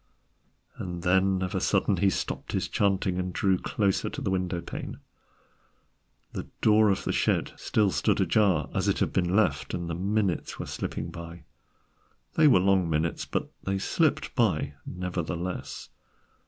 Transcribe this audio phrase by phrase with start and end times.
[0.79, 4.59] And then of a sudden he stopped his chanting and drew closer to the window
[4.59, 4.97] pane.
[6.31, 9.93] The door of the shed still stood ajar as it had been left, and the
[9.93, 11.43] minutes were slipping by.
[12.33, 15.89] They were long minutes, but they slipped by nevertheless.